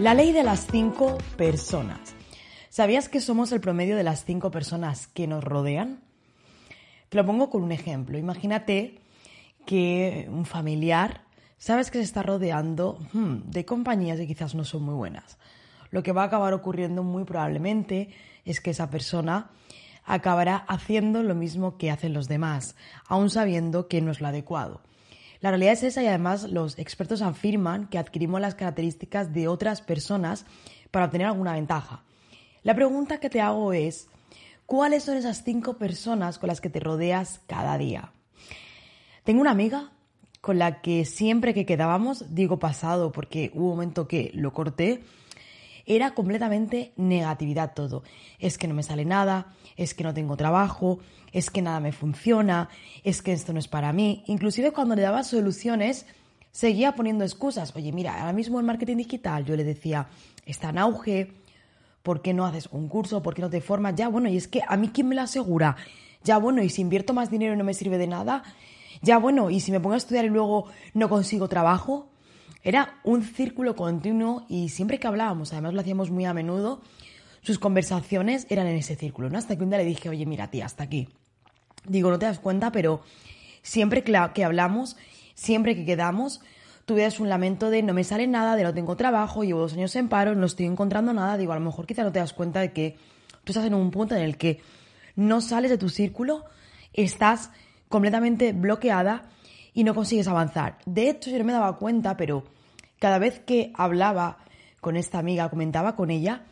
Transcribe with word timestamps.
La 0.00 0.12
ley 0.12 0.32
de 0.32 0.42
las 0.42 0.66
cinco 0.66 1.18
personas. 1.36 2.16
¿Sabías 2.68 3.08
que 3.08 3.20
somos 3.20 3.52
el 3.52 3.60
promedio 3.60 3.96
de 3.96 4.02
las 4.02 4.24
cinco 4.24 4.50
personas 4.50 5.06
que 5.06 5.28
nos 5.28 5.44
rodean? 5.44 6.00
Te 7.10 7.16
lo 7.16 7.24
pongo 7.24 7.48
con 7.48 7.62
un 7.62 7.70
ejemplo. 7.70 8.18
Imagínate 8.18 8.98
que 9.64 10.26
un 10.28 10.46
familiar, 10.46 11.22
sabes 11.58 11.92
que 11.92 11.98
se 11.98 12.04
está 12.04 12.24
rodeando 12.24 12.98
hmm, 13.12 13.50
de 13.50 13.64
compañías 13.64 14.18
que 14.18 14.26
quizás 14.26 14.56
no 14.56 14.64
son 14.64 14.82
muy 14.82 14.94
buenas. 14.94 15.38
Lo 15.92 16.02
que 16.02 16.10
va 16.10 16.22
a 16.22 16.26
acabar 16.26 16.54
ocurriendo 16.54 17.04
muy 17.04 17.22
probablemente 17.22 18.08
es 18.44 18.60
que 18.60 18.70
esa 18.70 18.90
persona 18.90 19.52
acabará 20.04 20.56
haciendo 20.56 21.22
lo 21.22 21.36
mismo 21.36 21.78
que 21.78 21.92
hacen 21.92 22.14
los 22.14 22.26
demás, 22.26 22.74
aun 23.06 23.30
sabiendo 23.30 23.86
que 23.86 24.00
no 24.00 24.10
es 24.10 24.20
lo 24.20 24.26
adecuado. 24.26 24.80
La 25.40 25.50
realidad 25.50 25.74
es 25.74 25.82
esa 25.82 26.02
y 26.02 26.06
además 26.06 26.44
los 26.44 26.78
expertos 26.78 27.22
afirman 27.22 27.88
que 27.88 27.98
adquirimos 27.98 28.40
las 28.40 28.54
características 28.54 29.32
de 29.32 29.48
otras 29.48 29.82
personas 29.82 30.46
para 30.90 31.06
obtener 31.06 31.26
alguna 31.26 31.54
ventaja. 31.54 32.02
La 32.62 32.74
pregunta 32.74 33.20
que 33.20 33.30
te 33.30 33.40
hago 33.40 33.72
es, 33.72 34.08
¿cuáles 34.66 35.04
son 35.04 35.16
esas 35.16 35.44
cinco 35.44 35.74
personas 35.76 36.38
con 36.38 36.48
las 36.48 36.60
que 36.60 36.70
te 36.70 36.80
rodeas 36.80 37.40
cada 37.46 37.76
día? 37.76 38.12
Tengo 39.24 39.40
una 39.40 39.50
amiga 39.50 39.92
con 40.40 40.58
la 40.58 40.80
que 40.82 41.04
siempre 41.04 41.54
que 41.54 41.66
quedábamos, 41.66 42.34
digo 42.34 42.58
pasado 42.58 43.12
porque 43.12 43.50
hubo 43.54 43.64
un 43.64 43.70
momento 43.70 44.06
que 44.06 44.30
lo 44.34 44.52
corté, 44.52 45.02
era 45.86 46.12
completamente 46.12 46.92
negatividad 46.96 47.74
todo. 47.74 48.02
Es 48.38 48.58
que 48.58 48.68
no 48.68 48.74
me 48.74 48.82
sale 48.82 49.04
nada, 49.04 49.54
es 49.76 49.94
que 49.94 50.04
no 50.04 50.14
tengo 50.14 50.36
trabajo, 50.36 50.98
es 51.32 51.50
que 51.50 51.62
nada 51.62 51.80
me 51.80 51.92
funciona, 51.92 52.68
es 53.02 53.22
que 53.22 53.32
esto 53.32 53.52
no 53.52 53.58
es 53.58 53.68
para 53.68 53.92
mí. 53.92 54.22
Inclusive 54.26 54.72
cuando 54.72 54.94
le 54.94 55.02
daba 55.02 55.24
soluciones, 55.24 56.06
seguía 56.50 56.94
poniendo 56.94 57.24
excusas. 57.24 57.74
Oye, 57.74 57.92
mira, 57.92 58.20
ahora 58.20 58.32
mismo 58.32 58.60
el 58.60 58.66
marketing 58.66 58.96
digital, 58.98 59.44
yo 59.44 59.56
le 59.56 59.64
decía, 59.64 60.08
está 60.46 60.70
en 60.70 60.78
auge, 60.78 61.32
¿por 62.02 62.22
qué 62.22 62.32
no 62.32 62.46
haces 62.46 62.68
un 62.70 62.88
curso? 62.88 63.22
¿Por 63.22 63.34
qué 63.34 63.42
no 63.42 63.50
te 63.50 63.60
formas? 63.60 63.94
Ya, 63.96 64.08
bueno, 64.08 64.28
y 64.28 64.36
es 64.36 64.46
que 64.46 64.62
a 64.66 64.76
mí 64.76 64.90
quién 64.92 65.08
me 65.08 65.14
lo 65.14 65.22
asegura. 65.22 65.76
Ya, 66.22 66.38
bueno, 66.38 66.62
y 66.62 66.70
si 66.70 66.80
invierto 66.80 67.12
más 67.12 67.30
dinero 67.30 67.54
y 67.54 67.56
no 67.56 67.64
me 67.64 67.74
sirve 67.74 67.98
de 67.98 68.06
nada. 68.06 68.44
Ya, 69.02 69.18
bueno, 69.18 69.50
y 69.50 69.60
si 69.60 69.72
me 69.72 69.80
pongo 69.80 69.94
a 69.94 69.98
estudiar 69.98 70.24
y 70.24 70.28
luego 70.28 70.66
no 70.94 71.08
consigo 71.08 71.48
trabajo. 71.48 72.08
Era 72.64 72.98
un 73.04 73.22
círculo 73.22 73.76
continuo 73.76 74.46
y 74.48 74.70
siempre 74.70 74.98
que 74.98 75.06
hablábamos, 75.06 75.52
además 75.52 75.74
lo 75.74 75.80
hacíamos 75.82 76.10
muy 76.10 76.24
a 76.24 76.32
menudo, 76.32 76.80
sus 77.42 77.58
conversaciones 77.58 78.46
eran 78.48 78.66
en 78.66 78.76
ese 78.76 78.96
círculo, 78.96 79.28
¿no? 79.28 79.36
Hasta 79.36 79.54
que 79.54 79.62
un 79.62 79.68
día 79.68 79.78
le 79.78 79.84
dije, 79.84 80.08
oye, 80.08 80.24
mira, 80.24 80.50
tía, 80.50 80.64
hasta 80.64 80.82
aquí. 80.82 81.08
Digo, 81.86 82.10
no 82.10 82.18
te 82.18 82.24
das 82.24 82.38
cuenta, 82.38 82.72
pero 82.72 83.02
siempre 83.62 84.02
que 84.02 84.44
hablamos, 84.44 84.96
siempre 85.34 85.76
que 85.76 85.84
quedamos, 85.84 86.40
tú 86.86 86.94
ves 86.94 87.20
un 87.20 87.28
lamento 87.28 87.68
de 87.68 87.82
no 87.82 87.92
me 87.92 88.02
sale 88.02 88.26
nada, 88.26 88.56
de 88.56 88.62
no 88.62 88.72
tengo 88.72 88.96
trabajo, 88.96 89.44
llevo 89.44 89.60
dos 89.60 89.74
años 89.74 89.94
en 89.96 90.08
paro, 90.08 90.34
no 90.34 90.46
estoy 90.46 90.64
encontrando 90.64 91.12
nada. 91.12 91.36
Digo, 91.36 91.52
a 91.52 91.58
lo 91.58 91.64
mejor 91.64 91.86
quizá 91.86 92.02
no 92.02 92.12
te 92.12 92.18
das 92.18 92.32
cuenta 92.32 92.60
de 92.60 92.72
que 92.72 92.96
tú 93.44 93.52
estás 93.52 93.66
en 93.66 93.74
un 93.74 93.90
punto 93.90 94.14
en 94.14 94.22
el 94.22 94.38
que 94.38 94.62
no 95.16 95.42
sales 95.42 95.70
de 95.70 95.76
tu 95.76 95.90
círculo, 95.90 96.46
estás 96.94 97.50
completamente 97.90 98.54
bloqueada 98.54 99.28
y 99.74 99.84
no 99.84 99.94
consigues 99.94 100.28
avanzar. 100.28 100.78
De 100.86 101.10
hecho, 101.10 101.30
yo 101.30 101.38
no 101.38 101.44
me 101.44 101.52
daba 101.52 101.76
cuenta, 101.76 102.16
pero 102.16 102.44
cada 102.98 103.18
vez 103.18 103.40
que 103.40 103.72
hablaba 103.74 104.38
con 104.80 104.96
esta 104.96 105.18
amiga, 105.18 105.50
comentaba 105.50 105.96
con 105.96 106.10
ella, 106.10 106.44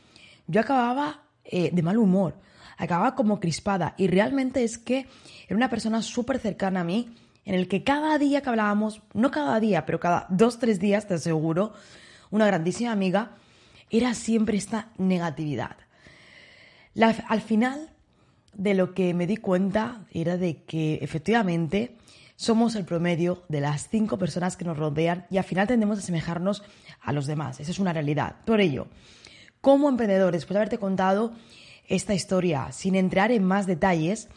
yo 0.48 0.60
acababa 0.60 1.22
eh, 1.44 1.70
de 1.72 1.82
mal 1.82 1.98
humor, 1.98 2.34
acababa 2.76 3.14
como 3.14 3.40
crispada 3.40 3.94
y 3.96 4.08
realmente 4.08 4.64
es 4.64 4.76
que 4.76 5.06
era 5.46 5.56
una 5.56 5.70
persona 5.70 6.02
súper 6.02 6.38
cercana 6.38 6.80
a 6.80 6.84
mí 6.84 7.14
en 7.44 7.54
el 7.54 7.68
que 7.68 7.82
cada 7.82 8.18
día 8.18 8.40
que 8.40 8.48
hablábamos, 8.48 9.02
no 9.14 9.30
cada 9.30 9.58
día, 9.60 9.84
pero 9.86 10.00
cada 10.00 10.26
dos, 10.28 10.58
tres 10.58 10.78
días, 10.78 11.06
te 11.06 11.14
aseguro, 11.14 11.72
una 12.30 12.46
grandísima 12.46 12.92
amiga, 12.92 13.32
era 13.90 14.14
siempre 14.14 14.56
esta 14.56 14.88
negatividad. 14.98 15.76
al 17.28 17.40
final 17.40 17.90
de 18.54 18.74
lo 18.74 18.94
que 18.94 19.14
me 19.14 19.26
di 19.26 19.36
cuenta 19.36 20.04
era 20.12 20.36
de 20.36 20.62
que 20.62 20.98
efectivamente 21.02 21.96
somos 22.36 22.74
el 22.74 22.84
promedio 22.84 23.42
de 23.48 23.60
las 23.60 23.88
cinco 23.88 24.18
personas 24.18 24.56
que 24.56 24.64
nos 24.64 24.76
rodean 24.76 25.26
y 25.30 25.38
al 25.38 25.44
final 25.44 25.66
tendemos 25.66 25.98
a 25.98 26.02
asemejarnos 26.02 26.62
a 27.00 27.12
los 27.12 27.26
demás. 27.26 27.60
Esa 27.60 27.70
es 27.70 27.78
una 27.78 27.92
realidad. 27.92 28.36
Por 28.44 28.60
ello, 28.60 28.88
como 29.60 29.88
emprendedor, 29.88 30.32
después 30.32 30.54
de 30.54 30.58
haberte 30.58 30.78
contado 30.78 31.32
esta 31.86 32.14
historia 32.14 32.72
sin 32.72 32.94
entrar 32.94 33.30
en 33.32 33.44
más 33.44 33.66
detalles, 33.66 34.28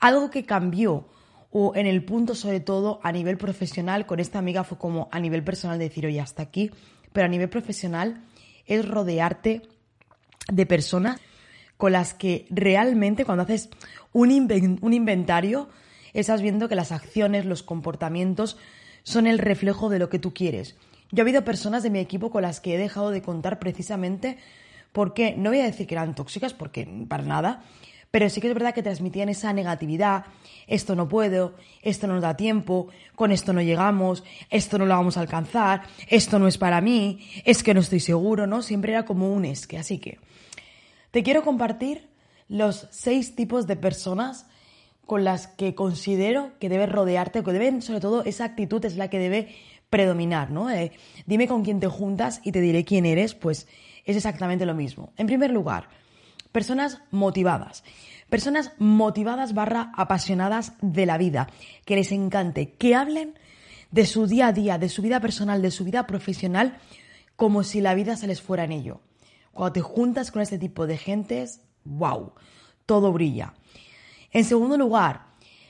algo 0.00 0.30
que 0.30 0.44
cambió 0.44 1.08
o 1.50 1.74
en 1.76 1.86
el 1.86 2.04
punto 2.04 2.34
sobre 2.34 2.60
todo 2.60 3.00
a 3.02 3.12
nivel 3.12 3.36
profesional 3.36 4.06
con 4.06 4.20
esta 4.20 4.38
amiga 4.38 4.64
fue 4.64 4.76
como 4.76 5.08
a 5.12 5.20
nivel 5.20 5.44
personal 5.44 5.78
decir, 5.78 6.04
oye, 6.04 6.20
hasta 6.20 6.42
aquí, 6.42 6.70
pero 7.12 7.26
a 7.26 7.28
nivel 7.28 7.48
profesional 7.48 8.24
es 8.66 8.86
rodearte 8.86 9.62
de 10.52 10.66
personas 10.66 11.20
con 11.76 11.92
las 11.92 12.12
que 12.12 12.46
realmente 12.50 13.24
cuando 13.24 13.44
haces 13.44 13.70
un, 14.12 14.78
un 14.80 14.92
inventario 14.92 15.68
estás 16.20 16.42
viendo 16.42 16.68
que 16.68 16.74
las 16.74 16.92
acciones, 16.92 17.44
los 17.44 17.62
comportamientos 17.62 18.56
son 19.02 19.26
el 19.26 19.38
reflejo 19.38 19.88
de 19.90 19.98
lo 19.98 20.08
que 20.08 20.18
tú 20.18 20.32
quieres. 20.32 20.76
Yo 21.10 21.20
he 21.20 21.22
habido 21.22 21.44
personas 21.44 21.82
de 21.82 21.90
mi 21.90 21.98
equipo 21.98 22.30
con 22.30 22.42
las 22.42 22.60
que 22.60 22.74
he 22.74 22.78
dejado 22.78 23.10
de 23.10 23.22
contar 23.22 23.58
precisamente 23.58 24.38
porque, 24.92 25.34
no 25.36 25.50
voy 25.50 25.60
a 25.60 25.64
decir 25.64 25.86
que 25.86 25.94
eran 25.94 26.14
tóxicas, 26.14 26.54
porque 26.54 26.88
para 27.08 27.24
nada, 27.24 27.64
pero 28.14 28.30
sí 28.30 28.40
que 28.40 28.46
es 28.46 28.54
verdad 28.54 28.72
que 28.72 28.82
transmitían 28.84 29.28
esa 29.28 29.52
negatividad, 29.52 30.26
esto 30.68 30.94
no 30.94 31.08
puedo, 31.08 31.56
esto 31.82 32.06
no 32.06 32.14
nos 32.14 32.22
da 32.22 32.36
tiempo, 32.36 32.86
con 33.16 33.32
esto 33.32 33.52
no 33.52 33.60
llegamos, 33.60 34.22
esto 34.50 34.78
no 34.78 34.86
lo 34.86 34.94
vamos 34.94 35.16
a 35.16 35.20
alcanzar, 35.20 35.82
esto 36.06 36.38
no 36.38 36.46
es 36.46 36.56
para 36.56 36.80
mí, 36.80 37.28
es 37.44 37.64
que 37.64 37.74
no 37.74 37.80
estoy 37.80 37.98
seguro, 37.98 38.46
¿no? 38.46 38.62
Siempre 38.62 38.92
era 38.92 39.04
como 39.04 39.32
un 39.32 39.44
es 39.44 39.66
que. 39.66 39.78
Así 39.78 39.98
que 39.98 40.20
te 41.10 41.24
quiero 41.24 41.42
compartir 41.42 42.08
los 42.48 42.86
seis 42.92 43.34
tipos 43.34 43.66
de 43.66 43.74
personas 43.74 44.46
con 45.06 45.24
las 45.24 45.46
que 45.46 45.74
considero 45.74 46.52
que 46.58 46.68
debes 46.68 46.90
rodearte, 46.90 47.42
que 47.42 47.52
deben, 47.52 47.82
sobre 47.82 48.00
todo, 48.00 48.24
esa 48.24 48.44
actitud 48.44 48.84
es 48.84 48.96
la 48.96 49.08
que 49.08 49.18
debe 49.18 49.54
predominar, 49.90 50.50
¿no? 50.50 50.70
Eh, 50.70 50.92
dime 51.26 51.46
con 51.46 51.62
quién 51.62 51.80
te 51.80 51.86
juntas 51.86 52.40
y 52.42 52.52
te 52.52 52.60
diré 52.60 52.84
quién 52.84 53.06
eres, 53.06 53.34
pues 53.34 53.68
es 54.04 54.16
exactamente 54.16 54.66
lo 54.66 54.74
mismo. 54.74 55.12
En 55.16 55.26
primer 55.26 55.50
lugar, 55.50 55.88
personas 56.52 57.00
motivadas. 57.10 57.84
Personas 58.28 58.72
motivadas 58.78 59.54
barra 59.54 59.92
apasionadas 59.96 60.72
de 60.80 61.06
la 61.06 61.18
vida, 61.18 61.48
que 61.84 61.96
les 61.96 62.10
encante, 62.10 62.72
que 62.72 62.94
hablen 62.94 63.38
de 63.90 64.06
su 64.06 64.26
día 64.26 64.48
a 64.48 64.52
día, 64.52 64.78
de 64.78 64.88
su 64.88 65.02
vida 65.02 65.20
personal, 65.20 65.62
de 65.62 65.70
su 65.70 65.84
vida 65.84 66.06
profesional, 66.06 66.78
como 67.36 67.62
si 67.62 67.80
la 67.80 67.94
vida 67.94 68.16
se 68.16 68.26
les 68.26 68.42
fuera 68.42 68.64
en 68.64 68.72
ello. 68.72 69.00
Cuando 69.52 69.74
te 69.74 69.80
juntas 69.80 70.32
con 70.32 70.42
este 70.42 70.58
tipo 70.58 70.86
de 70.86 70.96
gentes, 70.96 71.60
wow, 71.84 72.32
todo 72.86 73.12
brilla. 73.12 73.54
En 74.34 74.44
segundo 74.44 74.76
lugar, 74.76 75.26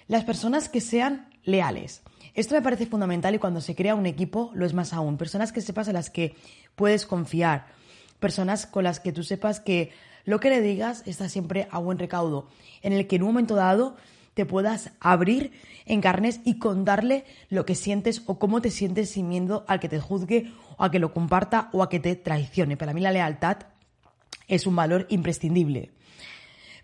las 0.09 0.25
personas 0.25 0.71
que 0.71 0.81
sean 0.81 1.29
leales. 1.45 2.03
Esto 2.33 2.55
me 2.55 2.63
parece 2.63 2.87
fundamental 2.87 3.35
y 3.35 3.39
cuando 3.39 3.61
se 3.61 3.75
crea 3.75 3.95
un 3.95 4.07
equipo 4.07 4.51
lo 4.55 4.65
es 4.65 4.73
más 4.73 4.95
aún. 4.95 5.19
Personas 5.19 5.53
que 5.53 5.61
sepas 5.61 5.87
en 5.87 5.95
las 5.95 6.09
que 6.09 6.35
puedes 6.75 7.05
confiar. 7.05 7.67
Personas 8.21 8.67
con 8.67 8.85
las 8.85 9.01
que 9.01 9.13
tú 9.13 9.23
sepas 9.23 9.61
que 9.61 9.93
lo 10.25 10.41
que 10.41 10.49
le 10.49 10.63
digas 10.63 11.03
está 11.05 11.29
siempre 11.29 11.69
a 11.71 11.79
buen 11.79 11.99
recaudo. 11.99 12.49
En 12.81 12.95
el 12.95 13.07
que 13.07 13.17
en 13.17 13.23
un 13.25 13.29
momento 13.29 13.55
dado 13.55 13.97
te 14.33 14.47
puedas 14.47 14.93
abrir 14.99 15.53
en 15.85 16.01
carnes 16.01 16.41
y 16.43 16.59
contarle 16.59 17.27
lo 17.51 17.67
que 17.67 17.75
sientes 17.75 18.23
o 18.25 18.39
cómo 18.39 18.63
te 18.63 18.71
sientes 18.71 19.11
sin 19.11 19.29
miedo 19.29 19.67
al 19.69 19.79
que 19.79 19.91
te 19.91 20.01
juzgue 20.01 20.51
o 20.79 20.85
a 20.85 20.91
que 20.91 20.99
lo 20.99 21.13
comparta 21.13 21.69
o 21.73 21.83
a 21.83 21.91
que 21.91 22.01
te 22.01 22.17
traicione. 22.17 22.79
Para 22.79 22.95
mí 22.95 23.03
la 23.03 23.13
lealtad 23.13 23.59
es 24.49 24.67
un 24.67 24.75
valor 24.75 25.07
imprescindible. 25.11 25.91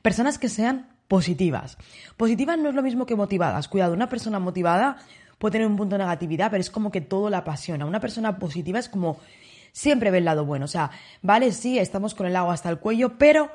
Personas 0.02 0.38
que 0.38 0.50
sean 0.50 0.99
positivas. 1.10 1.76
Positivas 2.16 2.56
no 2.56 2.68
es 2.68 2.74
lo 2.76 2.84
mismo 2.84 3.04
que 3.04 3.16
motivadas. 3.16 3.66
Cuidado, 3.66 3.94
una 3.94 4.08
persona 4.08 4.38
motivada 4.38 4.98
puede 5.38 5.54
tener 5.54 5.66
un 5.66 5.76
punto 5.76 5.96
de 5.96 6.04
negatividad, 6.04 6.52
pero 6.52 6.60
es 6.60 6.70
como 6.70 6.92
que 6.92 7.00
todo 7.00 7.30
la 7.30 7.38
apasiona. 7.38 7.84
Una 7.84 7.98
persona 7.98 8.38
positiva 8.38 8.78
es 8.78 8.88
como 8.88 9.18
siempre 9.72 10.12
ve 10.12 10.18
el 10.18 10.24
lado 10.24 10.44
bueno. 10.44 10.66
O 10.66 10.68
sea, 10.68 10.92
vale, 11.20 11.50
sí, 11.50 11.80
estamos 11.80 12.14
con 12.14 12.28
el 12.28 12.36
agua 12.36 12.54
hasta 12.54 12.70
el 12.70 12.78
cuello, 12.78 13.18
pero 13.18 13.50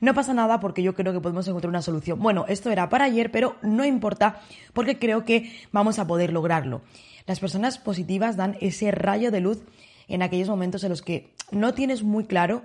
no 0.00 0.14
pasa 0.14 0.34
nada 0.34 0.58
porque 0.58 0.82
yo 0.82 0.96
creo 0.96 1.12
que 1.12 1.20
podemos 1.20 1.46
encontrar 1.46 1.68
una 1.68 1.80
solución. 1.80 2.18
Bueno, 2.18 2.44
esto 2.48 2.72
era 2.72 2.88
para 2.88 3.04
ayer, 3.04 3.30
pero 3.30 3.54
no 3.62 3.84
importa 3.84 4.40
porque 4.72 4.98
creo 4.98 5.24
que 5.24 5.52
vamos 5.70 6.00
a 6.00 6.08
poder 6.08 6.32
lograrlo. 6.32 6.82
Las 7.24 7.38
personas 7.38 7.78
positivas 7.78 8.36
dan 8.36 8.56
ese 8.60 8.90
rayo 8.90 9.30
de 9.30 9.40
luz 9.40 9.62
en 10.08 10.22
aquellos 10.22 10.48
momentos 10.48 10.82
en 10.82 10.90
los 10.90 11.02
que 11.02 11.30
no 11.52 11.72
tienes 11.72 12.02
muy 12.02 12.24
claro 12.24 12.62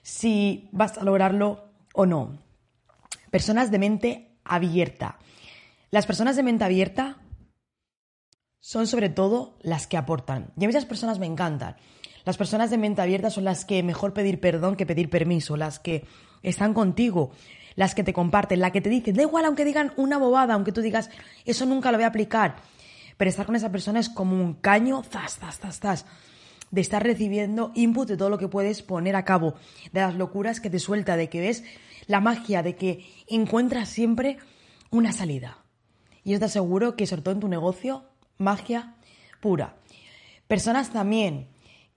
si 0.00 0.70
vas 0.72 0.96
a 0.96 1.04
lograrlo 1.04 1.66
o 1.92 2.06
no. 2.06 2.42
Personas 3.34 3.72
de 3.72 3.80
mente 3.80 4.38
abierta. 4.44 5.18
Las 5.90 6.06
personas 6.06 6.36
de 6.36 6.44
mente 6.44 6.62
abierta 6.62 7.16
son 8.60 8.86
sobre 8.86 9.08
todo 9.08 9.58
las 9.60 9.88
que 9.88 9.96
aportan. 9.96 10.52
Y 10.56 10.62
a 10.62 10.68
mí 10.68 10.70
esas 10.70 10.84
personas 10.84 11.18
me 11.18 11.26
encantan. 11.26 11.74
Las 12.24 12.36
personas 12.36 12.70
de 12.70 12.78
mente 12.78 13.02
abierta 13.02 13.30
son 13.30 13.42
las 13.42 13.64
que 13.64 13.82
mejor 13.82 14.12
pedir 14.12 14.38
perdón 14.38 14.76
que 14.76 14.86
pedir 14.86 15.10
permiso, 15.10 15.56
las 15.56 15.80
que 15.80 16.04
están 16.44 16.74
contigo, 16.74 17.32
las 17.74 17.96
que 17.96 18.04
te 18.04 18.12
comparten, 18.12 18.60
las 18.60 18.70
que 18.70 18.80
te 18.80 18.88
dicen, 18.88 19.16
da 19.16 19.22
igual 19.22 19.46
aunque 19.46 19.64
digan 19.64 19.92
una 19.96 20.16
bobada, 20.16 20.54
aunque 20.54 20.70
tú 20.70 20.80
digas, 20.80 21.10
eso 21.44 21.66
nunca 21.66 21.90
lo 21.90 21.98
voy 21.98 22.04
a 22.04 22.10
aplicar. 22.10 22.54
Pero 23.16 23.28
estar 23.28 23.46
con 23.46 23.56
esa 23.56 23.72
persona 23.72 23.98
es 23.98 24.10
como 24.10 24.40
un 24.40 24.54
caño, 24.54 25.02
zas, 25.02 25.38
zas, 25.40 25.58
zas, 25.58 25.80
zas, 25.80 26.06
de 26.70 26.80
estar 26.80 27.02
recibiendo 27.02 27.72
input 27.74 28.08
de 28.08 28.16
todo 28.16 28.30
lo 28.30 28.38
que 28.38 28.46
puedes 28.46 28.82
poner 28.82 29.16
a 29.16 29.24
cabo, 29.24 29.54
de 29.92 30.02
las 30.02 30.14
locuras 30.14 30.60
que 30.60 30.70
te 30.70 30.78
suelta, 30.78 31.16
de 31.16 31.28
que 31.28 31.40
ves 31.40 31.64
la 32.06 32.20
magia, 32.20 32.62
de 32.62 32.76
que 32.76 33.04
encuentras 33.26 33.88
siempre 33.88 34.38
una 34.90 35.12
salida. 35.12 35.58
Y 36.22 36.32
yo 36.32 36.38
te 36.38 36.46
aseguro 36.46 36.96
que 36.96 37.06
sobre 37.06 37.22
todo 37.22 37.34
en 37.34 37.40
tu 37.40 37.48
negocio, 37.48 38.04
magia 38.38 38.94
pura. 39.40 39.76
Personas 40.46 40.90
también 40.90 41.48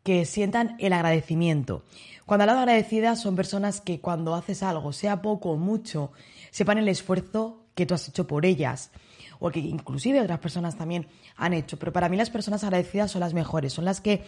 que 0.03 0.25
sientan 0.25 0.75
el 0.79 0.93
agradecimiento. 0.93 1.83
Cuando 2.25 2.43
hablo 2.43 2.55
de 2.55 2.59
agradecidas 2.59 3.21
son 3.21 3.35
personas 3.35 3.81
que 3.81 4.01
cuando 4.01 4.35
haces 4.35 4.63
algo, 4.63 4.93
sea 4.93 5.21
poco 5.21 5.51
o 5.51 5.57
mucho, 5.57 6.11
sepan 6.51 6.77
el 6.77 6.89
esfuerzo 6.89 7.65
que 7.75 7.85
tú 7.85 7.93
has 7.93 8.07
hecho 8.09 8.27
por 8.27 8.45
ellas 8.45 8.91
o 9.39 9.51
que 9.51 9.59
inclusive 9.59 10.21
otras 10.21 10.39
personas 10.39 10.77
también 10.77 11.07
han 11.35 11.53
hecho. 11.53 11.77
Pero 11.77 11.93
para 11.93 12.09
mí 12.09 12.17
las 12.17 12.29
personas 12.29 12.63
agradecidas 12.63 13.11
son 13.11 13.21
las 13.21 13.33
mejores, 13.33 13.73
son 13.73 13.85
las 13.85 14.01
que 14.01 14.25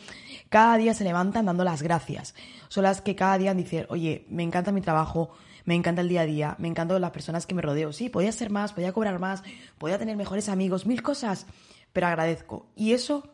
cada 0.50 0.78
día 0.78 0.94
se 0.94 1.04
levantan 1.04 1.46
dando 1.46 1.64
las 1.64 1.82
gracias, 1.82 2.36
son 2.68 2.84
las 2.84 3.02
que 3.02 3.16
cada 3.16 3.38
día 3.38 3.54
dicen, 3.54 3.86
oye, 3.90 4.26
me 4.30 4.44
encanta 4.44 4.72
mi 4.72 4.82
trabajo, 4.82 5.32
me 5.70 5.76
encanta 5.76 6.02
el 6.02 6.10
día 6.10 6.22
a 6.22 6.26
día, 6.26 6.56
me 6.58 6.68
encantan 6.68 7.00
las 7.00 7.12
personas 7.12 7.46
que 7.46 7.54
me 7.54 7.62
rodeo. 7.62 7.94
Sí, 7.94 8.10
podía 8.10 8.32
ser 8.32 8.50
más, 8.50 8.74
podía 8.74 8.92
cobrar 8.92 9.20
más, 9.20 9.44
podía 9.78 10.00
tener 10.00 10.18
mejores 10.18 10.50
amigos, 10.50 10.88
mil 10.88 11.04
cosas, 11.04 11.46
pero 11.94 12.08
agradezco. 12.08 12.66
Y 12.76 12.94
eso 12.94 13.30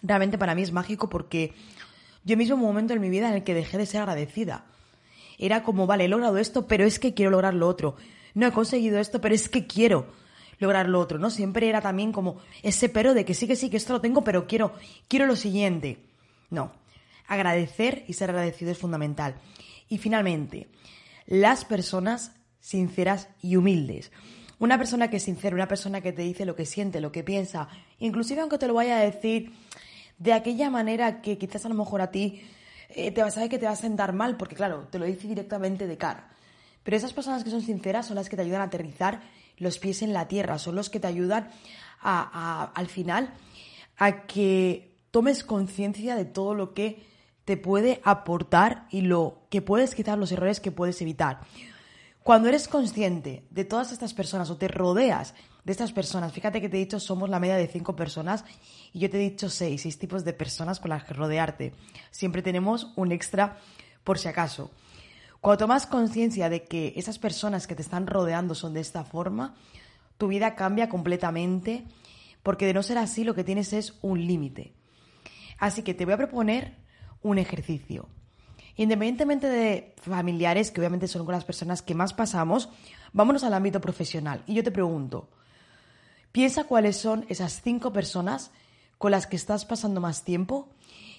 realmente 0.00 0.38
para 0.38 0.54
mí 0.54 0.62
es 0.62 0.72
mágico 0.72 1.10
porque 1.10 1.52
yo 2.24 2.38
mismo 2.38 2.54
un 2.54 2.62
momento 2.62 2.94
en 2.94 3.00
mi 3.02 3.10
vida 3.10 3.28
en 3.28 3.34
el 3.34 3.44
que 3.44 3.52
dejé 3.52 3.76
de 3.76 3.84
ser 3.84 4.00
agradecida. 4.00 4.64
Era 5.36 5.62
como, 5.62 5.86
vale, 5.86 6.06
he 6.06 6.08
logrado 6.08 6.38
esto, 6.38 6.66
pero 6.66 6.86
es 6.86 6.98
que 6.98 7.12
quiero 7.12 7.30
lograr 7.30 7.52
lo 7.52 7.68
otro. 7.68 7.96
No 8.32 8.46
he 8.46 8.52
conseguido 8.52 8.98
esto, 8.98 9.20
pero 9.20 9.34
es 9.34 9.50
que 9.50 9.66
quiero 9.66 10.06
lograr 10.60 10.88
lo 10.88 10.98
otro, 10.98 11.18
¿no? 11.18 11.28
Siempre 11.28 11.68
era 11.68 11.82
también 11.82 12.10
como 12.10 12.38
ese 12.62 12.88
pero 12.88 13.12
de 13.12 13.26
que 13.26 13.34
sí, 13.34 13.46
que 13.46 13.54
sí, 13.54 13.68
que 13.68 13.76
esto 13.76 13.92
lo 13.92 14.00
tengo, 14.00 14.24
pero 14.24 14.46
quiero, 14.46 14.72
quiero 15.08 15.26
lo 15.26 15.36
siguiente. 15.36 15.98
No. 16.48 16.72
Agradecer 17.26 18.06
y 18.08 18.14
ser 18.14 18.30
agradecido 18.30 18.72
es 18.72 18.78
fundamental. 18.78 19.34
Y 19.90 19.98
finalmente, 19.98 20.70
las 21.26 21.64
personas 21.64 22.32
sinceras 22.60 23.28
y 23.42 23.56
humildes. 23.56 24.12
Una 24.58 24.76
persona 24.76 25.08
que 25.08 25.16
es 25.16 25.22
sincera, 25.22 25.56
una 25.56 25.68
persona 25.68 26.00
que 26.00 26.12
te 26.12 26.22
dice 26.22 26.44
lo 26.44 26.54
que 26.54 26.66
siente, 26.66 27.00
lo 27.00 27.12
que 27.12 27.24
piensa, 27.24 27.68
inclusive 27.98 28.40
aunque 28.42 28.58
te 28.58 28.66
lo 28.66 28.74
vaya 28.74 28.98
a 28.98 29.00
decir 29.00 29.52
de 30.18 30.34
aquella 30.34 30.68
manera 30.68 31.22
que 31.22 31.38
quizás 31.38 31.64
a 31.64 31.70
lo 31.70 31.74
mejor 31.74 32.02
a 32.02 32.10
ti 32.10 32.42
eh, 32.90 33.10
te 33.10 33.22
vas 33.22 33.38
a 33.38 33.48
que 33.48 33.58
te 33.58 33.66
va 33.66 33.72
a 33.72 33.76
sentar 33.76 34.12
mal, 34.12 34.36
porque 34.36 34.54
claro, 34.54 34.86
te 34.90 34.98
lo 34.98 35.06
dice 35.06 35.28
directamente 35.28 35.86
de 35.86 35.96
cara. 35.96 36.28
Pero 36.82 36.96
esas 36.96 37.12
personas 37.12 37.44
que 37.44 37.50
son 37.50 37.62
sinceras 37.62 38.06
son 38.06 38.16
las 38.16 38.28
que 38.28 38.36
te 38.36 38.42
ayudan 38.42 38.60
a 38.60 38.64
aterrizar 38.64 39.22
los 39.56 39.78
pies 39.78 40.02
en 40.02 40.12
la 40.12 40.28
tierra, 40.28 40.58
son 40.58 40.74
los 40.74 40.90
que 40.90 41.00
te 41.00 41.06
ayudan 41.06 41.48
a, 42.00 42.72
al 42.74 42.88
final 42.88 43.32
a 43.96 44.26
que 44.26 44.94
tomes 45.10 45.44
conciencia 45.44 46.16
de 46.16 46.24
todo 46.24 46.54
lo 46.54 46.72
que 46.72 47.06
te 47.50 47.56
puede 47.56 48.00
aportar 48.04 48.86
y 48.90 49.00
lo 49.00 49.42
que 49.50 49.60
puedes 49.60 49.96
quitar, 49.96 50.16
los 50.16 50.30
errores 50.30 50.60
que 50.60 50.70
puedes 50.70 51.02
evitar. 51.02 51.40
Cuando 52.22 52.48
eres 52.48 52.68
consciente 52.68 53.44
de 53.50 53.64
todas 53.64 53.90
estas 53.90 54.14
personas 54.14 54.50
o 54.50 54.56
te 54.56 54.68
rodeas 54.68 55.34
de 55.64 55.72
estas 55.72 55.90
personas, 55.90 56.32
fíjate 56.32 56.60
que 56.60 56.68
te 56.68 56.76
he 56.76 56.78
dicho 56.78 57.00
somos 57.00 57.28
la 57.28 57.40
media 57.40 57.56
de 57.56 57.66
cinco 57.66 57.96
personas 57.96 58.44
y 58.92 59.00
yo 59.00 59.10
te 59.10 59.16
he 59.16 59.30
dicho 59.30 59.50
seis, 59.50 59.82
seis 59.82 59.98
tipos 59.98 60.24
de 60.24 60.32
personas 60.32 60.78
con 60.78 60.90
las 60.90 61.02
que 61.02 61.12
rodearte. 61.12 61.74
Siempre 62.12 62.40
tenemos 62.40 62.92
un 62.94 63.10
extra 63.10 63.56
por 64.04 64.16
si 64.16 64.28
acaso. 64.28 64.70
Cuando 65.40 65.64
tomas 65.64 65.86
conciencia 65.86 66.48
de 66.48 66.62
que 66.62 66.92
esas 66.94 67.18
personas 67.18 67.66
que 67.66 67.74
te 67.74 67.82
están 67.82 68.06
rodeando 68.06 68.54
son 68.54 68.74
de 68.74 68.80
esta 68.80 69.02
forma, 69.02 69.56
tu 70.18 70.28
vida 70.28 70.54
cambia 70.54 70.88
completamente, 70.88 71.82
porque 72.44 72.66
de 72.66 72.74
no 72.74 72.84
ser 72.84 72.98
así 72.98 73.24
lo 73.24 73.34
que 73.34 73.42
tienes 73.42 73.72
es 73.72 73.98
un 74.02 74.24
límite. 74.24 74.72
Así 75.58 75.82
que 75.82 75.94
te 75.94 76.04
voy 76.04 76.14
a 76.14 76.16
proponer 76.16 76.78
un 77.22 77.38
ejercicio. 77.38 78.08
Independientemente 78.76 79.46
de 79.48 79.94
familiares, 80.00 80.70
que 80.70 80.80
obviamente 80.80 81.08
son 81.08 81.24
con 81.24 81.34
las 81.34 81.44
personas 81.44 81.82
que 81.82 81.94
más 81.94 82.14
pasamos, 82.14 82.68
vámonos 83.12 83.44
al 83.44 83.54
ámbito 83.54 83.80
profesional. 83.80 84.42
Y 84.46 84.54
yo 84.54 84.64
te 84.64 84.70
pregunto, 84.70 85.28
piensa 86.32 86.64
cuáles 86.64 86.96
son 86.96 87.26
esas 87.28 87.60
cinco 87.62 87.92
personas 87.92 88.50
con 88.98 89.10
las 89.10 89.26
que 89.26 89.36
estás 89.36 89.64
pasando 89.64 90.00
más 90.00 90.24
tiempo 90.24 90.68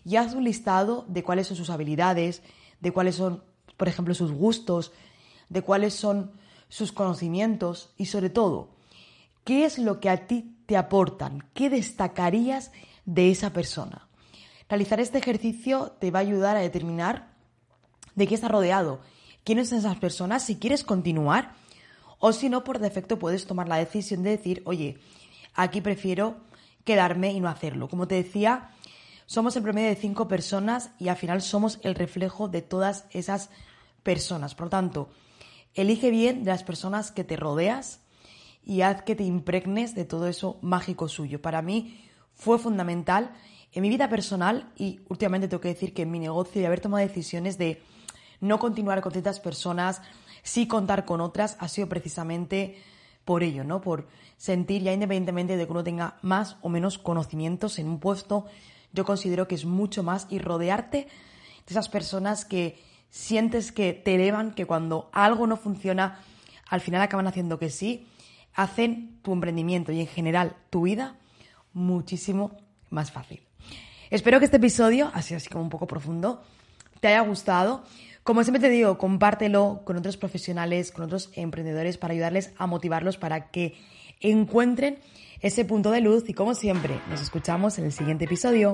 y 0.04 0.16
haz 0.16 0.34
un 0.34 0.44
listado 0.44 1.06
de 1.08 1.24
cuáles 1.24 1.48
son 1.48 1.58
sus 1.58 1.70
habilidades, 1.70 2.42
de 2.80 2.92
cuáles 2.92 3.16
son 3.16 3.44
por 3.82 3.88
ejemplo, 3.88 4.14
sus 4.14 4.32
gustos, 4.32 4.92
de 5.50 5.64
cuáles 5.64 5.96
son 5.96 6.34
sus 6.70 6.92
conocimientos 6.92 7.90
y 7.98 8.06
sobre 8.06 8.30
todo, 8.30 8.70
qué 9.44 9.66
es 9.66 9.80
lo 9.80 10.00
que 10.00 10.12
a 10.12 10.28
ti 10.28 10.56
te 10.68 10.78
aportan, 10.78 11.50
qué 11.56 11.72
destacarías 11.72 12.72
de 13.06 13.32
esa 13.32 13.54
persona. 13.54 14.08
Realizar 14.72 15.02
este 15.02 15.18
ejercicio 15.18 15.98
te 16.00 16.12
va 16.12 16.20
a 16.20 16.22
ayudar 16.22 16.56
a 16.56 16.62
determinar 16.62 17.34
de 18.16 18.26
qué 18.26 18.36
estás 18.36 18.50
rodeado, 18.50 19.02
quiénes 19.44 19.68
son 19.68 19.80
esas 19.80 19.98
personas, 19.98 20.46
si 20.46 20.60
quieres 20.60 20.86
continuar 20.86 21.56
o 22.20 22.32
si 22.32 22.48
no, 22.48 22.64
por 22.64 22.80
defecto 22.80 23.20
puedes 23.20 23.46
tomar 23.46 23.68
la 23.68 23.76
decisión 23.76 24.24
de 24.24 24.30
decir, 24.30 24.62
oye, 24.64 24.98
aquí 25.56 25.82
prefiero 25.82 26.38
quedarme 26.86 27.34
y 27.34 27.42
no 27.42 27.50
hacerlo. 27.50 27.90
Como 27.90 28.08
te 28.08 28.16
decía, 28.16 28.70
somos 29.26 29.58
el 29.58 29.64
promedio 29.64 29.90
de 29.90 29.98
cinco 29.98 30.30
personas 30.30 30.92
y 31.00 31.10
al 31.10 31.18
final 31.18 31.42
somos 31.42 31.78
el 31.84 31.94
reflejo 31.94 32.48
de 32.48 32.62
todas 32.62 33.04
esas 33.12 33.50
personas. 34.04 34.56
Por 34.56 34.68
lo 34.68 34.70
tanto, 34.70 35.10
elige 35.74 36.12
bien 36.12 36.46
de 36.46 36.52
las 36.52 36.64
personas 36.64 37.12
que 37.12 37.26
te 37.26 37.36
rodeas 37.36 38.00
y 38.64 38.84
haz 38.84 39.02
que 39.02 39.18
te 39.18 39.26
impregnes 39.26 39.96
de 39.96 40.06
todo 40.06 40.28
eso 40.28 40.60
mágico 40.62 41.10
suyo. 41.10 41.42
Para 41.42 41.62
mí 41.62 42.08
fue 42.36 42.58
fundamental 42.58 43.34
en 43.74 43.82
mi 43.82 43.90
vida 43.90 44.10
personal 44.10 44.72
y 44.76 45.00
últimamente 45.08 45.48
tengo 45.48 45.62
que 45.62 45.70
decir 45.70 45.94
que 45.94 46.02
en 46.02 46.12
mi 46.12 46.20
negocio 46.20 46.62
y 46.62 46.66
haber 46.66 46.82
tomado 46.82 47.06
decisiones 47.06 47.58
de 47.58 47.82
no 48.40 48.60
continuar 48.60 49.02
con 49.02 49.12
ciertas 49.12 49.40
personas, 49.40 50.02
sí 50.44 50.68
contar 50.68 51.06
con 51.06 51.22
otras, 51.22 51.56
ha 51.60 51.68
sido 51.68 51.88
precisamente 51.88 52.82
por 53.24 53.44
ello, 53.44 53.64
¿no? 53.64 53.82
Por 53.82 54.08
sentir 54.38 54.82
ya 54.82 54.94
independientemente 54.94 55.56
de 55.56 55.66
que 55.66 55.72
uno 55.72 55.84
tenga 55.84 56.18
más 56.22 56.58
o 56.62 56.70
menos 56.70 56.98
conocimientos 56.98 57.80
en 57.80 57.88
un 57.88 58.00
puesto, 58.00 58.46
yo 58.92 59.06
considero 59.06 59.48
que 59.48 59.56
es 59.56 59.66
mucho 59.66 60.04
más 60.04 60.28
y 60.30 60.40
rodearte 60.40 60.98
de 60.98 61.10
esas 61.68 61.88
personas 61.88 62.44
que 62.44 62.80
sientes 63.10 63.72
que 63.72 63.94
te 63.94 64.16
elevan, 64.16 64.54
que 64.54 64.66
cuando 64.66 65.10
algo 65.14 65.48
no 65.48 65.58
funciona, 65.58 66.20
al 66.68 66.82
final 66.82 67.02
acaban 67.02 67.28
haciendo 67.28 67.60
que 67.60 67.70
sí, 67.70 68.08
hacen 68.54 69.20
tu 69.22 69.34
emprendimiento 69.34 69.92
y 69.92 70.02
en 70.02 70.08
general 70.08 70.58
tu 70.70 70.84
vida 70.84 71.16
muchísimo 71.74 72.58
más 72.90 73.12
fácil. 73.12 73.51
Espero 74.12 74.40
que 74.40 74.46
este 74.46 74.58
episodio, 74.58 75.10
así 75.14 75.36
así 75.36 75.48
como 75.48 75.64
un 75.64 75.70
poco 75.70 75.88
profundo, 75.88 76.44
te 77.00 77.08
haya 77.08 77.22
gustado. 77.22 77.86
Como 78.24 78.44
siempre 78.44 78.60
te 78.60 78.70
digo, 78.70 78.98
compártelo 78.98 79.84
con 79.86 79.96
otros 79.96 80.18
profesionales, 80.18 80.92
con 80.92 81.06
otros 81.06 81.30
emprendedores 81.34 81.98
para 81.98 82.14
ayudarles 82.14 82.52
a 82.58 82.68
motivarlos 82.68 83.16
para 83.16 83.52
que 83.52 83.76
encuentren 84.20 85.00
ese 85.40 85.64
punto 85.64 85.92
de 85.92 86.02
luz 86.02 86.28
y 86.28 86.34
como 86.34 86.56
siempre, 86.56 87.00
nos 87.10 87.22
escuchamos 87.22 87.80
en 87.80 87.86
el 87.86 87.94
siguiente 87.94 88.26
episodio. 88.26 88.74